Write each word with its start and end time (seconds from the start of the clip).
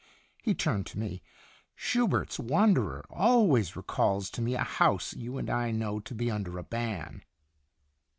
He 0.41 0.55
turned 0.55 0.87
to 0.87 0.97
me. 0.97 1.21
"Schubert's 1.75 2.39
'Wanderer' 2.39 3.05
always 3.11 3.75
recalls 3.75 4.31
to 4.31 4.41
me 4.41 4.55
a 4.55 4.63
house 4.63 5.13
you 5.13 5.37
and 5.37 5.47
I 5.47 5.69
know 5.69 5.99
to 5.99 6.15
be 6.15 6.31
under 6.31 6.57
a 6.57 6.63
ban." 6.63 7.23